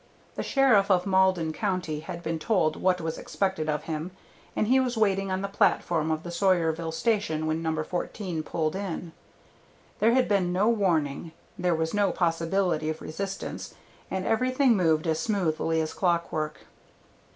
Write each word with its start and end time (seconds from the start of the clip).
The 0.33 0.41
sheriff 0.41 0.89
of 0.89 1.05
Malden 1.05 1.53
County 1.53 1.99
had 1.99 2.23
been 2.23 2.39
told 2.39 2.75
what 2.75 2.99
was 2.99 3.19
expected 3.19 3.69
of 3.69 3.83
him, 3.83 4.09
and 4.55 4.65
he 4.65 4.79
was 4.79 4.97
waiting 4.97 5.29
on 5.29 5.43
the 5.43 5.47
platform 5.47 6.09
of 6.09 6.23
the 6.23 6.31
Sawyerville 6.31 6.91
station 6.91 7.45
when 7.45 7.61
No. 7.61 7.83
14 7.83 8.41
pulled 8.41 8.75
in. 8.75 9.11
There 9.99 10.15
had 10.15 10.27
been 10.27 10.51
no 10.51 10.69
warning, 10.69 11.33
there 11.55 11.75
was 11.75 11.93
no 11.93 12.11
possibility 12.11 12.89
of 12.89 12.99
resistance, 12.99 13.75
and 14.09 14.25
everything 14.25 14.75
moved 14.75 15.05
as 15.05 15.19
smoothly 15.19 15.79
as 15.81 15.93
clockwork. 15.93 16.61